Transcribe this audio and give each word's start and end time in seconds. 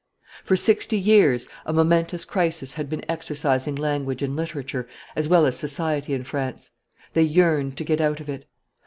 For 0.43 0.57
sixty 0.57 0.97
years 0.97 1.47
a 1.63 1.71
momentous 1.71 2.25
crisis 2.25 2.73
had 2.73 2.89
been 2.89 3.05
exercising 3.07 3.75
language 3.75 4.23
and 4.23 4.35
literature 4.35 4.87
as 5.15 5.27
well 5.29 5.45
as 5.45 5.57
society 5.59 6.15
in 6.15 6.23
France. 6.23 6.71
They 7.13 7.21
yearned 7.21 7.77
to 7.77 7.83
get 7.83 8.01
out 8.01 8.19
of 8.19 8.27
it. 8.27 8.47